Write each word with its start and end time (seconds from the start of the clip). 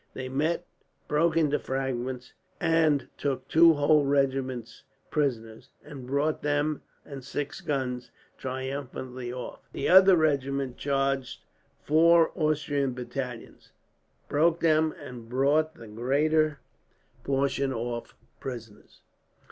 They 0.15 0.29
met, 0.29 0.65
broke 1.07 1.37
into 1.37 1.59
fragments, 1.59 2.33
and 2.59 3.07
took 3.19 3.47
two 3.47 3.73
whole 3.73 4.03
regiments 4.03 4.81
prisoners; 5.11 5.69
and 5.83 6.07
brought 6.07 6.41
them 6.41 6.81
and 7.05 7.23
six 7.23 7.61
guns 7.61 8.09
triumphantly 8.35 9.31
off. 9.31 9.59
The 9.73 9.89
other 9.89 10.15
regiment 10.17 10.77
charged 10.77 11.41
four 11.83 12.31
Austrian 12.33 12.93
battalions, 12.93 13.73
broke 14.27 14.59
them, 14.59 14.91
and 14.99 15.29
brought 15.29 15.75
the 15.75 15.87
greater 15.87 16.61
portion 17.23 17.71
off, 17.71 18.15
prisoners. 18.39 19.01